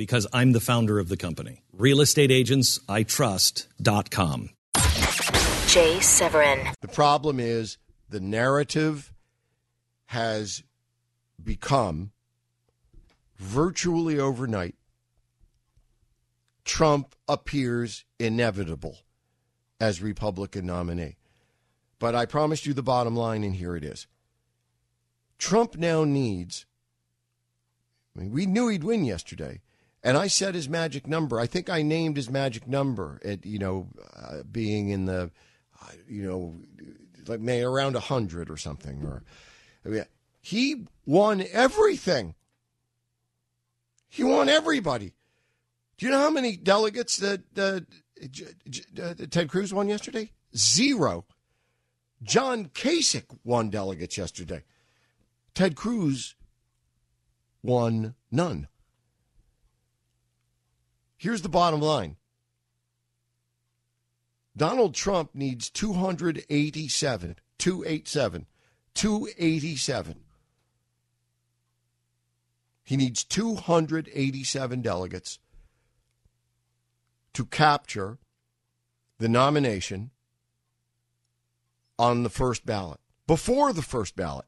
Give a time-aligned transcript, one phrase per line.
[0.00, 1.62] Because I'm the founder of the company.
[1.76, 4.50] RealestateAgentsITrust.com.
[5.66, 6.72] Jay Severin.
[6.80, 7.76] The problem is
[8.08, 9.12] the narrative
[10.06, 10.62] has
[11.44, 12.12] become
[13.36, 14.74] virtually overnight.
[16.64, 19.00] Trump appears inevitable
[19.78, 21.18] as Republican nominee.
[21.98, 24.06] But I promised you the bottom line, and here it is.
[25.36, 26.64] Trump now needs,
[28.16, 29.60] I mean, we knew he'd win yesterday.
[30.02, 31.38] And I said his magic number.
[31.38, 35.30] I think I named his magic number at, you know, uh, being in the
[36.08, 36.60] you know,
[37.26, 39.02] like maybe around a hundred or something.
[39.04, 39.22] Or
[39.84, 40.04] I mean,
[40.40, 42.34] he won everything.
[44.08, 45.12] He won everybody.
[45.96, 47.80] Do you know how many delegates that uh,
[48.30, 50.32] J- uh, Ted Cruz won yesterday?
[50.56, 51.26] Zero.
[52.22, 54.64] John Kasich won delegates yesterday.
[55.54, 56.34] Ted Cruz
[57.62, 58.68] won none.
[61.20, 62.16] Here's the bottom line
[64.56, 68.46] Donald Trump needs 287, 287,
[68.94, 70.14] 287.
[72.82, 75.38] He needs 287 delegates
[77.34, 78.16] to capture
[79.18, 80.12] the nomination
[81.98, 84.46] on the first ballot, before the first ballot.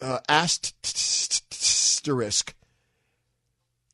[0.00, 1.34] Uh, asterisk.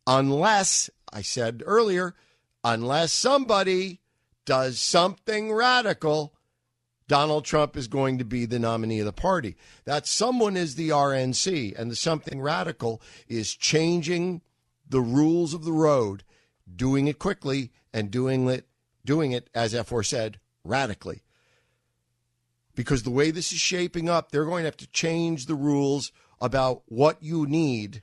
[0.06, 2.14] Unless, I said earlier,
[2.64, 4.00] unless somebody
[4.44, 6.34] does something radical,
[7.06, 9.56] Donald Trump is going to be the nominee of the party.
[9.84, 14.42] That someone is the RNC, and the something radical is changing
[14.88, 16.25] the rules of the road,
[16.75, 18.66] doing it quickly, and doing it,
[19.04, 21.22] doing it as aforesaid, radically.
[22.75, 26.12] Because the way this is shaping up, they're going to have to change the rules
[26.41, 28.02] about what you need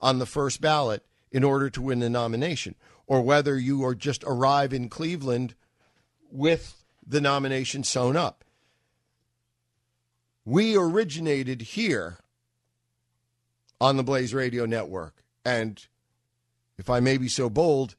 [0.00, 2.74] on the first ballot in order to win the nomination
[3.06, 5.54] or whether you are just arrive in Cleveland
[6.30, 8.44] with the nomination sewn up.
[10.44, 12.18] We originated here
[13.80, 15.22] on the Blaze Radio Network.
[15.44, 15.84] And
[16.78, 17.96] if I may be so bold,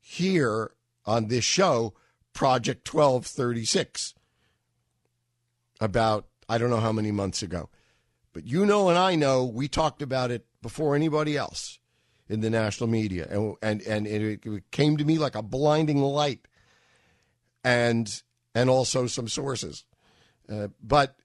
[0.00, 0.72] here
[1.04, 1.94] on this show,
[2.32, 4.14] Project 1236,
[5.80, 7.68] about I don't know how many months ago.
[8.32, 11.78] But you know, and I know, we talked about it before anybody else
[12.28, 16.46] in the national media, and and and it, came to me like a blinding light,
[17.64, 18.22] and
[18.54, 19.84] and also some sources,
[20.50, 21.16] uh, but.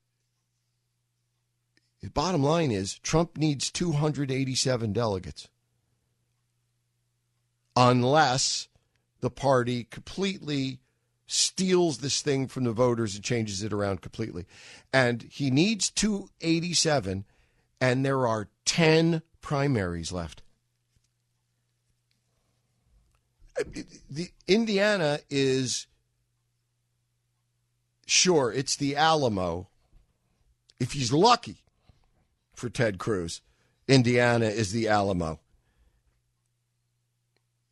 [2.03, 5.47] The bottom line is Trump needs 287 delegates
[7.75, 8.67] unless
[9.21, 10.79] the party completely
[11.27, 14.45] steals this thing from the voters and changes it around completely.
[14.91, 17.25] And he needs 287,
[17.79, 20.41] and there are 10 primaries left.
[24.09, 25.87] The Indiana is
[28.05, 29.69] sure it's the Alamo.
[30.79, 31.63] If he's lucky
[32.53, 33.41] for Ted Cruz,
[33.87, 35.39] Indiana is the Alamo.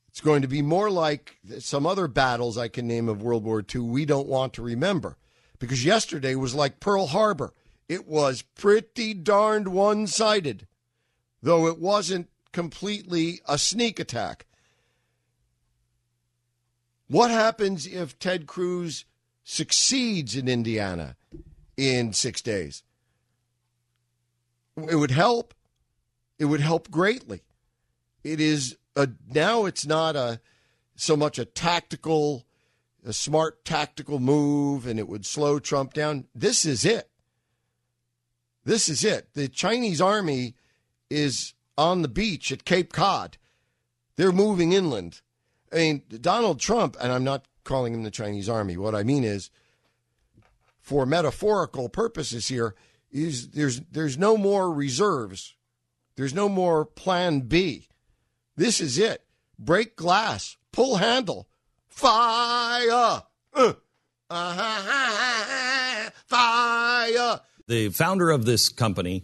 [0.10, 3.64] It's going to be more like some other battles I can name of World War
[3.64, 5.18] II we don't want to remember.
[5.60, 7.54] Because yesterday was like Pearl Harbor.
[7.88, 10.68] It was pretty darned one sided,
[11.42, 14.46] though it wasn't completely a sneak attack.
[17.10, 19.06] What happens if Ted Cruz
[19.44, 21.16] succeeds in Indiana
[21.76, 22.84] in six days?
[24.78, 25.56] It would help.
[26.38, 27.42] It would help greatly.
[28.24, 30.40] It is a, now it's not a
[30.96, 32.46] so much a tactical,
[33.04, 36.26] a smart tactical move, and it would slow Trump down.
[36.36, 37.10] This is it.
[38.66, 39.34] This is it.
[39.34, 40.54] The Chinese army
[41.10, 43.38] is on the beach at Cape Cod.
[44.16, 45.22] They're moving inland.
[45.72, 48.78] I mean, Donald Trump, and I'm not calling him the Chinese army.
[48.78, 49.52] What I mean is,
[50.80, 52.76] for metaphorical purposes here,
[53.12, 55.56] is there's there's no more reserves.
[56.16, 57.88] There's no more plan B.
[58.56, 59.24] This is it.
[59.58, 61.48] Break glass, pull handle,
[61.88, 63.24] fire.
[63.54, 63.74] Uh,
[64.30, 67.42] uh-huh, fire.
[67.68, 69.24] The founder of this company